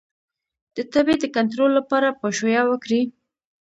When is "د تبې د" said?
0.75-1.25